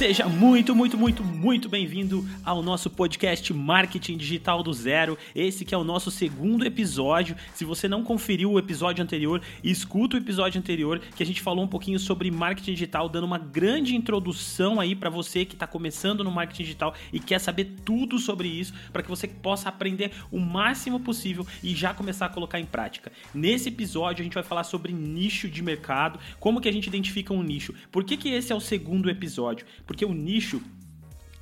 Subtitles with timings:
[0.00, 5.18] Seja muito, muito, muito, muito bem-vindo ao nosso podcast Marketing Digital do Zero.
[5.34, 7.36] Esse que é o nosso segundo episódio.
[7.52, 11.62] Se você não conferiu o episódio anterior, escuta o episódio anterior que a gente falou
[11.62, 16.24] um pouquinho sobre marketing digital, dando uma grande introdução aí para você que está começando
[16.24, 20.40] no marketing digital e quer saber tudo sobre isso, para que você possa aprender o
[20.40, 23.12] máximo possível e já começar a colocar em prática.
[23.34, 27.34] Nesse episódio a gente vai falar sobre nicho de mercado, como que a gente identifica
[27.34, 27.74] um nicho.
[27.92, 29.66] Por que, que esse é o segundo episódio?
[29.90, 30.62] Porque o nicho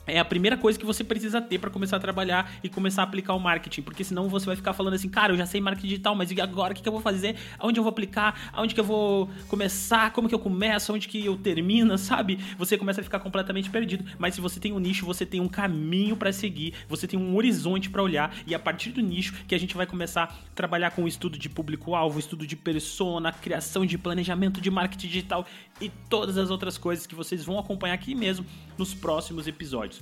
[0.09, 3.05] é a primeira coisa que você precisa ter para começar a trabalhar e começar a
[3.05, 5.89] aplicar o marketing, porque senão você vai ficar falando assim, cara, eu já sei marketing
[5.89, 7.37] digital, mas agora o que, que eu vou fazer?
[7.59, 8.51] Aonde eu vou aplicar?
[8.53, 10.13] Aonde que eu vou começar?
[10.13, 10.93] Como que eu começo?
[10.93, 11.97] Onde que eu termino?
[11.99, 12.39] Sabe?
[12.57, 14.05] Você começa a ficar completamente perdido.
[14.19, 17.37] Mas se você tem um nicho, você tem um caminho para seguir, você tem um
[17.37, 20.91] horizonte para olhar e a partir do nicho que a gente vai começar a trabalhar
[20.93, 25.47] com o estudo de público-alvo, estudo de persona, criação de planejamento de marketing digital
[25.81, 28.47] e todas as outras coisas que vocês vão acompanhar aqui mesmo
[28.79, 30.01] nos próximos episódios.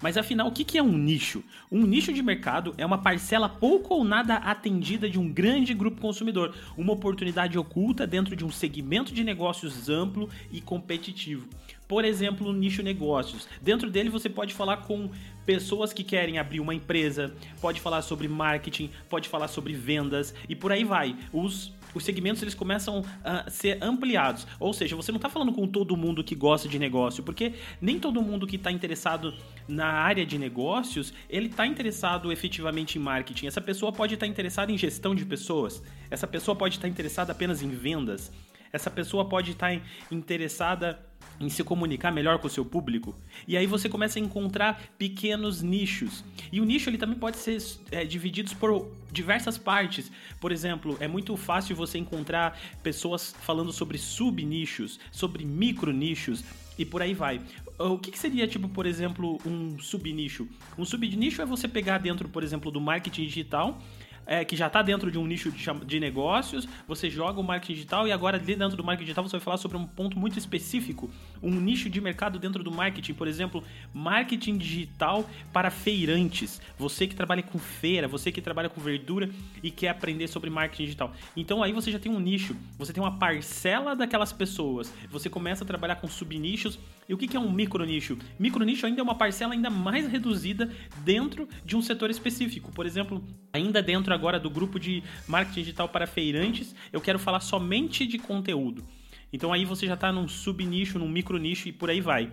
[0.00, 1.42] Mas afinal, o que é um nicho?
[1.70, 6.00] Um nicho de mercado é uma parcela pouco ou nada atendida de um grande grupo
[6.00, 11.48] consumidor, uma oportunidade oculta dentro de um segmento de negócios amplo e competitivo.
[11.88, 13.48] Por exemplo, o nicho negócios.
[13.60, 15.10] Dentro dele você pode falar com
[15.44, 20.54] pessoas que querem abrir uma empresa, pode falar sobre marketing, pode falar sobre vendas e
[20.54, 21.16] por aí vai.
[21.32, 24.46] Os os segmentos eles começam a ser ampliados.
[24.58, 27.98] Ou seja, você não está falando com todo mundo que gosta de negócio, porque nem
[27.98, 29.34] todo mundo que está interessado
[29.66, 33.46] na área de negócios, ele está interessado efetivamente em marketing.
[33.46, 35.82] Essa pessoa pode estar tá interessada em gestão de pessoas.
[36.10, 38.32] Essa pessoa pode estar tá interessada apenas em vendas.
[38.72, 41.07] Essa pessoa pode estar tá interessada
[41.40, 43.14] em se comunicar melhor com o seu público.
[43.46, 46.24] E aí você começa a encontrar pequenos nichos.
[46.52, 50.10] E o nicho ele também pode ser é, dividido por diversas partes.
[50.40, 56.44] Por exemplo, é muito fácil você encontrar pessoas falando sobre subnichos, sobre micronichos
[56.78, 57.40] e por aí vai.
[57.78, 60.48] O que, que, seria, tipo, por exemplo, um subnicho?
[60.76, 63.80] Um subnicho é você pegar dentro, por exemplo, do marketing digital
[64.28, 67.72] é, que já está dentro de um nicho de, de, negócios, você joga o marketing
[67.72, 71.10] digital e agora dentro do marketing digital você vai falar sobre um ponto muito específico,
[71.42, 76.60] um nicho de mercado dentro do marketing, por exemplo, marketing digital para feirantes.
[76.78, 79.30] Você que trabalha com feira, você que trabalha com verdura
[79.62, 81.12] e quer aprender sobre marketing digital.
[81.34, 85.64] Então aí você já tem um nicho, você tem uma parcela daquelas pessoas, você começa
[85.64, 86.78] a trabalhar com subnichos.
[87.08, 88.18] E o que é um micronicho?
[88.38, 92.70] Micronicho ainda é uma parcela ainda mais reduzida dentro de um setor específico.
[92.70, 97.40] Por exemplo, ainda dentro agora do grupo de marketing digital para feirantes, eu quero falar
[97.40, 98.84] somente de conteúdo.
[99.32, 102.30] Então aí você já está num subnicho, num micronicho e por aí vai.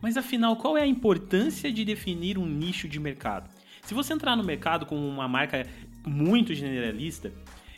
[0.00, 3.50] Mas afinal, qual é a importância de definir um nicho de mercado?
[3.82, 5.66] Se você entrar no mercado com uma marca
[6.06, 7.32] muito generalista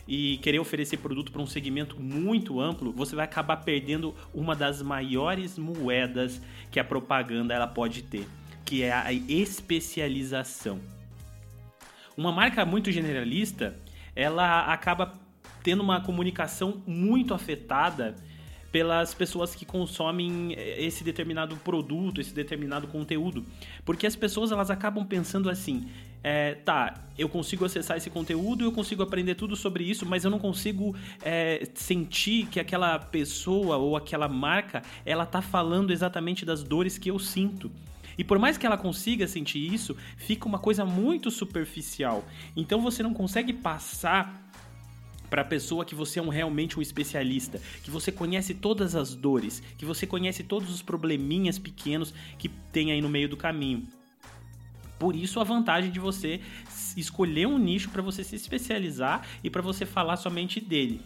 [0.06, 4.80] e querer oferecer produto para um segmento muito amplo, você vai acabar perdendo uma das
[4.80, 6.40] maiores moedas
[6.70, 8.26] que a propaganda ela pode ter,
[8.64, 10.80] que é a especialização.
[12.16, 13.76] Uma marca muito generalista,
[14.14, 15.12] ela acaba
[15.62, 18.14] tendo uma comunicação muito afetada
[18.76, 23.42] pelas pessoas que consomem eh, esse determinado produto, esse determinado conteúdo.
[23.86, 25.88] Porque as pessoas elas acabam pensando assim:
[26.22, 30.30] é, tá, eu consigo acessar esse conteúdo, eu consigo aprender tudo sobre isso, mas eu
[30.30, 30.94] não consigo
[31.24, 37.10] é, sentir que aquela pessoa ou aquela marca ela tá falando exatamente das dores que
[37.10, 37.72] eu sinto.
[38.18, 42.24] E por mais que ela consiga sentir isso, fica uma coisa muito superficial.
[42.54, 44.45] Então você não consegue passar
[45.28, 49.14] para a pessoa que você é um, realmente um especialista, que você conhece todas as
[49.14, 53.86] dores, que você conhece todos os probleminhas pequenos que tem aí no meio do caminho.
[54.98, 56.40] Por isso a vantagem de você
[56.96, 61.00] escolher um nicho para você se especializar e para você falar somente dele.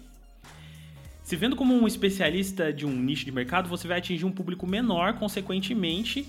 [1.23, 4.67] Se vendo como um especialista de um nicho de mercado, você vai atingir um público
[4.67, 6.27] menor, consequentemente,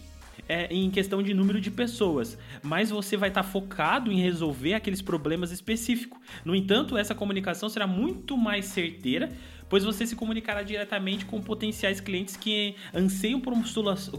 [0.48, 4.74] é, em questão de número de pessoas, mas você vai estar tá focado em resolver
[4.74, 6.20] aqueles problemas específicos.
[6.44, 9.30] No entanto, essa comunicação será muito mais certeira,
[9.70, 13.54] pois você se comunicará diretamente com potenciais clientes que anseiam por,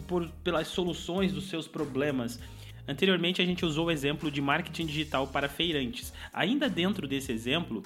[0.06, 2.40] por, pelas soluções dos seus problemas.
[2.86, 6.12] Anteriormente, a gente usou o exemplo de marketing digital para feirantes.
[6.32, 7.82] Ainda dentro desse exemplo,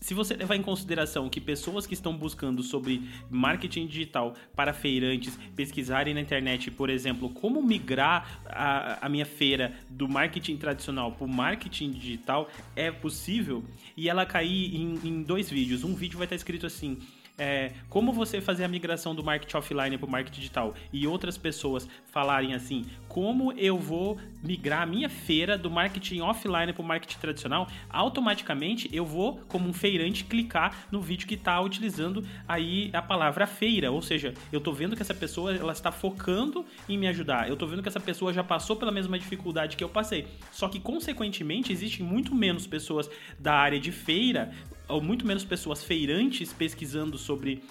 [0.00, 5.38] se você levar em consideração que pessoas que estão buscando sobre marketing digital para feirantes
[5.56, 11.24] pesquisarem na internet, por exemplo, como migrar a, a minha feira do marketing tradicional para
[11.24, 13.64] o marketing digital, é possível.
[13.96, 15.82] E ela cair em, em dois vídeos.
[15.82, 16.98] Um vídeo vai estar escrito assim:
[17.38, 20.74] é, como você fazer a migração do marketing offline para o marketing digital?
[20.92, 26.72] E outras pessoas falarem assim, como eu vou migrar a minha feira do marketing offline
[26.72, 31.60] para o marketing tradicional, automaticamente eu vou, como um feirante, clicar no vídeo que está
[31.60, 35.92] utilizando aí a palavra feira, ou seja, eu estou vendo que essa pessoa ela está
[35.92, 39.76] focando em me ajudar, eu estou vendo que essa pessoa já passou pela mesma dificuldade
[39.76, 43.08] que eu passei, só que consequentemente existem muito menos pessoas
[43.38, 44.52] da área de feira
[44.88, 47.62] ou muito menos pessoas feirantes pesquisando sobre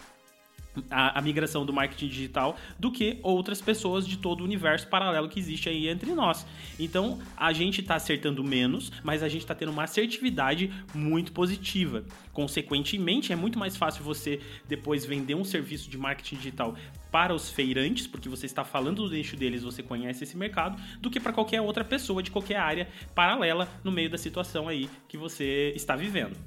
[0.90, 5.30] a, a, migração do marketing digital do que outras pessoas de todo o universo paralelo
[5.30, 6.46] que existe aí entre nós.
[6.80, 12.04] Então a gente está acertando menos, mas a gente está tendo uma assertividade muito positiva.
[12.32, 16.76] Consequentemente, é muito mais fácil você depois vender um serviço de marketing digital
[17.12, 21.10] para os feirantes, porque você está falando do nicho deles, você conhece esse mercado, do
[21.10, 25.18] que para qualquer outra pessoa de qualquer área paralela no meio da situação aí que
[25.18, 26.38] você está vivendo.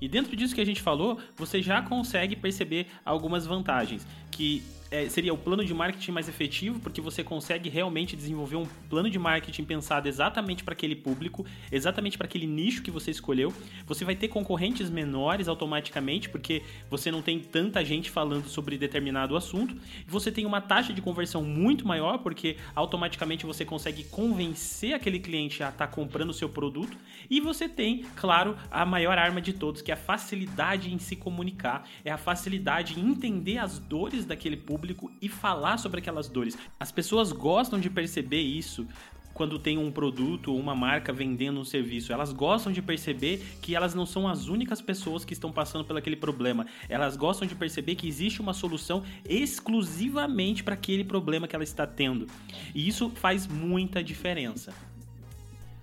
[0.00, 5.08] E dentro disso que a gente falou, você já consegue perceber algumas vantagens, que é,
[5.08, 9.18] seria o plano de marketing mais efetivo, porque você consegue realmente desenvolver um plano de
[9.18, 13.52] marketing pensado exatamente para aquele público, exatamente para aquele nicho que você escolheu.
[13.86, 19.36] Você vai ter concorrentes menores automaticamente, porque você não tem tanta gente falando sobre determinado
[19.36, 19.76] assunto.
[20.06, 25.62] Você tem uma taxa de conversão muito maior, porque automaticamente você consegue convencer aquele cliente
[25.62, 26.96] a estar tá comprando o seu produto.
[27.28, 31.14] E você tem, claro, a maior arma de todos, que é a facilidade em se
[31.14, 36.28] comunicar, é a facilidade em entender as dores daquele público público e falar sobre aquelas
[36.28, 36.56] dores.
[36.78, 38.86] As pessoas gostam de perceber isso
[39.34, 42.12] quando tem um produto ou uma marca vendendo um serviço.
[42.12, 45.96] Elas gostam de perceber que elas não são as únicas pessoas que estão passando por
[45.96, 46.66] aquele problema.
[46.88, 51.86] Elas gostam de perceber que existe uma solução exclusivamente para aquele problema que ela está
[51.86, 52.26] tendo.
[52.74, 54.74] E isso faz muita diferença.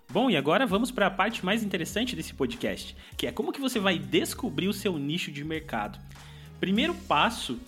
[0.09, 3.59] Bom, e agora vamos para a parte mais interessante desse podcast, que é como que
[3.59, 5.99] você vai descobrir o seu nicho de mercado.
[6.59, 7.59] Primeiro passo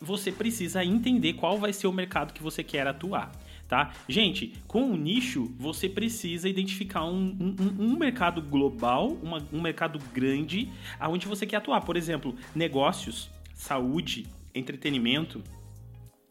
[0.00, 3.32] você precisa entender qual vai ser o mercado que você quer atuar.
[3.68, 3.92] Tá?
[4.08, 9.98] Gente, com o nicho, você precisa identificar um, um, um mercado global, uma, um mercado
[10.14, 11.82] grande, aonde você quer atuar.
[11.82, 15.42] Por exemplo, negócios, saúde, entretenimento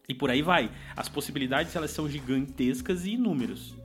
[0.09, 0.71] e por aí vai.
[0.95, 3.75] As possibilidades elas são gigantescas e inúmeros.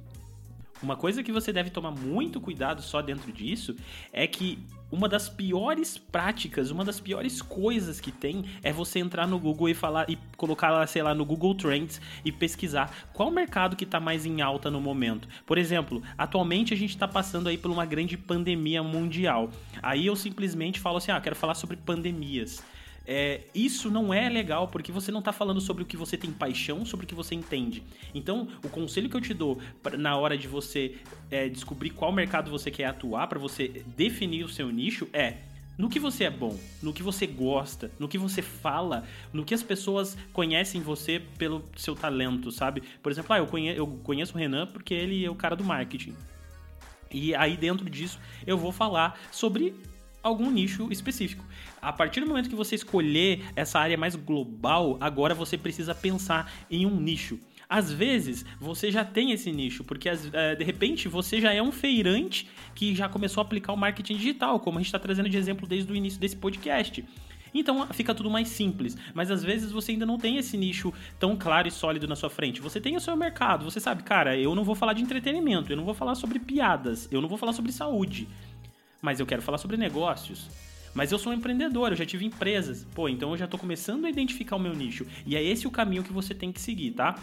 [0.83, 3.77] Uma coisa que você deve tomar muito cuidado só dentro disso
[4.13, 4.59] é que
[4.91, 9.71] uma das piores práticas, uma das piores coisas que tem é você entrar no Google
[9.71, 13.99] e falar e colocar sei lá, no Google Trends e pesquisar qual mercado que está
[13.99, 15.29] mais em alta no momento.
[15.47, 19.51] Por exemplo, atualmente a gente está passando aí por uma grande pandemia mundial.
[19.83, 22.63] Aí eu simplesmente falo assim, ah, quero falar sobre pandemias.
[23.07, 26.31] É, isso não é legal porque você não está falando sobre o que você tem
[26.31, 27.83] paixão, sobre o que você entende.
[28.15, 30.97] Então, o conselho que eu te dou pra, na hora de você
[31.31, 35.39] é, descobrir qual mercado você quer atuar, para você definir o seu nicho, é
[35.77, 39.55] no que você é bom, no que você gosta, no que você fala, no que
[39.55, 42.83] as pessoas conhecem você pelo seu talento, sabe?
[43.03, 46.15] Por exemplo, ah, eu, eu conheço o Renan porque ele é o cara do marketing.
[47.11, 49.75] E aí, dentro disso, eu vou falar sobre
[50.23, 51.45] algum nicho específico.
[51.81, 56.53] A partir do momento que você escolher essa área mais global, agora você precisa pensar
[56.71, 57.39] em um nicho.
[57.69, 61.73] Às vezes você já tem esse nicho, porque eh, de repente você já é um
[61.73, 65.39] feirante que já começou a aplicar o marketing digital, como a gente está trazendo de
[65.39, 67.03] exemplo desde o início desse podcast.
[67.55, 68.97] Então fica tudo mais simples.
[69.15, 72.31] Mas às vezes você ainda não tem esse nicho tão claro e sólido na sua
[72.31, 72.61] frente.
[72.61, 75.77] Você tem o seu mercado, você sabe, cara, eu não vou falar de entretenimento, eu
[75.77, 78.29] não vou falar sobre piadas, eu não vou falar sobre saúde
[79.03, 80.49] mas eu quero falar sobre negócios.
[80.95, 82.87] Mas eu sou um empreendedor, eu já tive empresas.
[82.95, 85.05] Pô, então eu já estou começando a identificar o meu nicho.
[85.27, 87.19] E é esse o caminho que você tem que seguir, tá?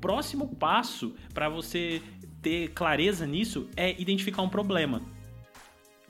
[0.00, 2.00] Próximo passo para você
[2.40, 5.02] ter clareza nisso é identificar um problema.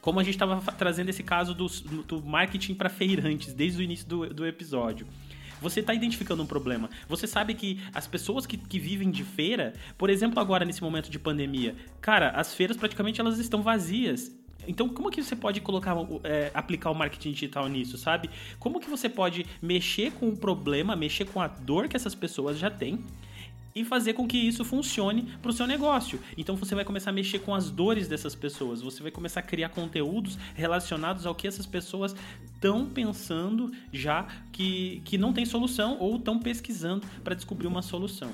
[0.00, 1.66] Como a gente estava trazendo esse caso do,
[2.02, 5.06] do marketing para feirantes desde o início do, do episódio.
[5.62, 6.90] Você está identificando um problema.
[7.08, 11.08] Você sabe que as pessoas que, que vivem de feira, por exemplo, agora nesse momento
[11.08, 14.30] de pandemia, cara, as feiras praticamente elas estão vazias.
[14.66, 18.30] Então, como que você pode colocar, é, aplicar o marketing digital nisso, sabe?
[18.58, 22.58] Como que você pode mexer com o problema, mexer com a dor que essas pessoas
[22.58, 23.04] já têm
[23.74, 26.20] e fazer com que isso funcione para o seu negócio.
[26.38, 29.42] Então você vai começar a mexer com as dores dessas pessoas, você vai começar a
[29.42, 35.98] criar conteúdos relacionados ao que essas pessoas estão pensando já que, que não tem solução
[35.98, 38.32] ou estão pesquisando para descobrir uma solução.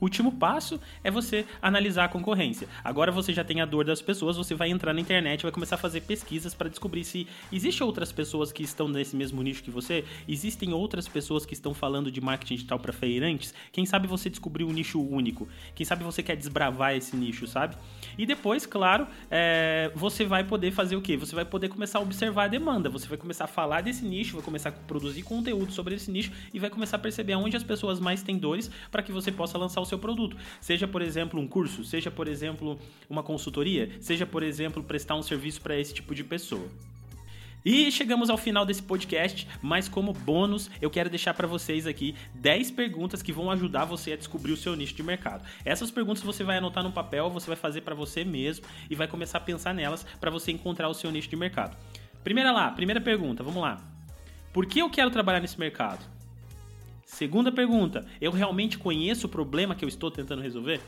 [0.00, 2.68] Último passo é você analisar a concorrência.
[2.82, 5.76] Agora você já tem a dor das pessoas, você vai entrar na internet, vai começar
[5.76, 9.70] a fazer pesquisas para descobrir se existem outras pessoas que estão nesse mesmo nicho que
[9.70, 13.54] você, existem outras pessoas que estão falando de marketing digital para feirantes.
[13.72, 15.48] Quem sabe você descobriu um nicho único?
[15.74, 17.76] Quem sabe você quer desbravar esse nicho, sabe?
[18.16, 21.16] E depois, claro, é, você vai poder fazer o quê?
[21.16, 24.34] Você vai poder começar a observar a demanda, você vai começar a falar desse nicho,
[24.36, 27.62] vai começar a produzir conteúdo sobre esse nicho e vai começar a perceber onde as
[27.62, 30.36] pessoas mais têm dores para que você possa lançar o seu produto.
[30.60, 35.22] Seja, por exemplo, um curso, seja, por exemplo, uma consultoria, seja, por exemplo, prestar um
[35.22, 36.68] serviço para esse tipo de pessoa.
[37.64, 42.14] E chegamos ao final desse podcast, mas como bônus, eu quero deixar para vocês aqui
[42.34, 45.42] 10 perguntas que vão ajudar você a descobrir o seu nicho de mercado.
[45.64, 49.08] Essas perguntas você vai anotar no papel, você vai fazer para você mesmo e vai
[49.08, 51.74] começar a pensar nelas para você encontrar o seu nicho de mercado.
[52.22, 53.82] Primeira lá, primeira pergunta, vamos lá.
[54.52, 56.13] Por que eu quero trabalhar nesse mercado?
[57.14, 60.80] Segunda pergunta: eu realmente conheço o problema que eu estou tentando resolver?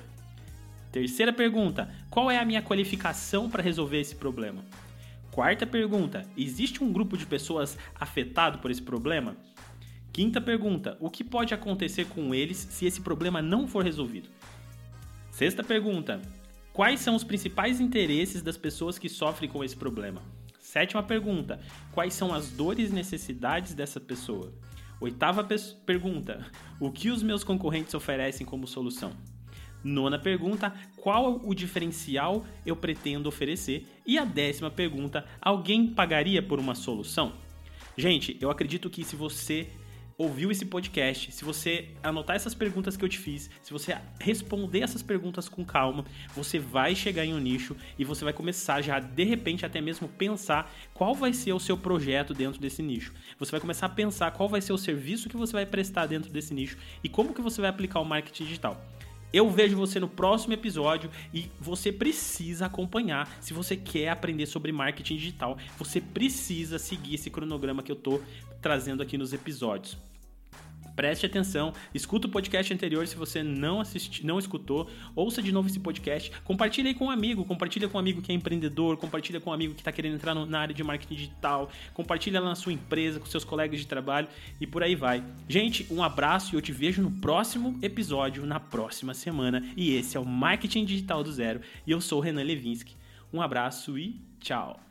[0.91, 4.65] Terceira pergunta: qual é a minha qualificação para resolver esse problema?
[5.31, 9.37] Quarta pergunta: existe um grupo de pessoas afetado por esse problema?
[10.13, 14.29] Quinta pergunta: o que pode acontecer com eles se esse problema não for resolvido?
[15.31, 16.21] Sexta pergunta:
[16.73, 20.21] quais são os principais interesses das pessoas que sofrem com esse problema?
[20.59, 21.61] Sétima pergunta:
[21.93, 24.53] quais são as dores e necessidades dessa pessoa?
[25.01, 25.47] Oitava
[25.85, 26.47] pergunta:
[26.81, 29.13] O que os meus concorrentes oferecem como solução?
[29.85, 33.87] Nona pergunta: Qual o diferencial eu pretendo oferecer?
[34.07, 37.35] E a décima pergunta: Alguém pagaria por uma solução?
[37.97, 39.69] Gente, eu acredito que se você
[40.19, 44.81] ouviu esse podcast, se você anotar essas perguntas que eu te fiz, se você responder
[44.81, 46.05] essas perguntas com calma,
[46.35, 50.09] você vai chegar em um nicho e você vai começar já de repente até mesmo
[50.09, 53.13] pensar qual vai ser o seu projeto dentro desse nicho.
[53.39, 56.31] Você vai começar a pensar qual vai ser o serviço que você vai prestar dentro
[56.31, 58.96] desse nicho e como que você vai aplicar o marketing digital.
[59.33, 63.29] Eu vejo você no próximo episódio e você precisa acompanhar.
[63.41, 68.21] Se você quer aprender sobre marketing digital, você precisa seguir esse cronograma que eu tô
[68.61, 69.99] trazendo aqui nos episódios.
[70.97, 75.69] Preste atenção, escuta o podcast anterior se você não assisti, não escutou, ouça de novo
[75.69, 79.51] esse podcast, compartilhe com um amigo, compartilha com um amigo que é empreendedor, compartilha com
[79.51, 82.73] um amigo que está querendo entrar na área de marketing digital, compartilha lá na sua
[82.73, 84.27] empresa, com seus colegas de trabalho
[84.59, 85.23] e por aí vai.
[85.47, 89.63] Gente, um abraço e eu te vejo no próximo episódio, na próxima semana.
[89.77, 92.97] E esse é o Marketing Digital do Zero e eu sou o Renan Levinsky.
[93.31, 94.86] Um abraço e tchau!